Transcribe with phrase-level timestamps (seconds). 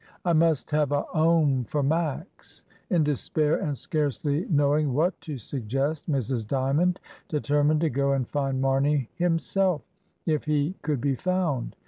[0.25, 6.09] I must have a 'ome for Max." In despair, and scarcely knowing what to suggest,
[6.09, 6.47] Mrs.
[6.47, 9.83] Dymond de termined to go and find Mamey himself,
[10.25, 11.75] if he could be found.